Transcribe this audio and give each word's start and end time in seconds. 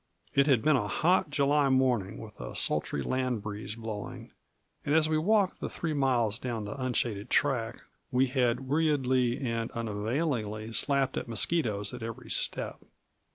It 0.33 0.47
had 0.47 0.63
been 0.63 0.75
a 0.75 0.87
hot 0.87 1.29
July 1.29 1.69
morning 1.69 2.17
with 2.17 2.41
a 2.41 2.55
sultry 2.55 3.03
land 3.03 3.43
breeze 3.43 3.75
blowing, 3.75 4.31
and 4.83 4.95
as 4.95 5.07
we 5.07 5.15
walked 5.15 5.59
the 5.59 5.69
three 5.69 5.93
miles 5.93 6.39
down 6.39 6.65
the 6.65 6.75
unshaded 6.75 7.29
track, 7.29 7.81
we 8.09 8.25
had 8.25 8.61
weariedly 8.67 9.39
and 9.41 9.69
unavailingly 9.73 10.73
slapped 10.73 11.17
at 11.17 11.27
mosquitoes 11.27 11.93
at 11.93 12.01
every 12.01 12.31
step. 12.31 12.79